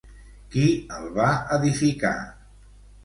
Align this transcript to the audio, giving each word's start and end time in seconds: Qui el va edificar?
Qui 0.53 0.63
el 0.99 1.05
va 1.19 1.27
edificar? 1.59 2.15